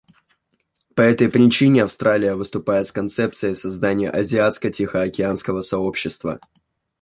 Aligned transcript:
По 0.95 1.01
этой 1.01 1.29
причине 1.29 1.83
Австралия 1.83 2.33
выступает 2.33 2.87
с 2.87 2.91
концепцией 2.91 3.53
создания 3.53 4.09
Азиатско-Тихоокеанского 4.09 5.61
сообщества. 5.61 6.39